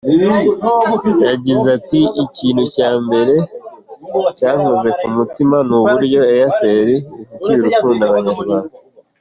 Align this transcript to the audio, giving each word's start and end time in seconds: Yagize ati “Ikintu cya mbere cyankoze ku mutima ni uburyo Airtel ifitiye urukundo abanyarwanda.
Yagize 1.29 1.67
ati 1.77 2.01
“Ikintu 2.23 2.63
cya 2.73 2.89
mbere 3.05 3.35
cyankoze 4.37 4.89
ku 4.99 5.07
mutima 5.15 5.57
ni 5.67 5.73
uburyo 5.79 6.19
Airtel 6.31 6.87
ifitiye 6.95 7.55
urukundo 7.57 8.01
abanyarwanda. 8.09 8.73